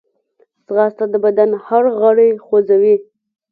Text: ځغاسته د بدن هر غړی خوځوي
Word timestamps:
ځغاسته 0.65 1.05
د 1.13 1.15
بدن 1.25 1.49
هر 1.65 1.83
غړی 1.99 2.29
خوځوي 2.45 2.95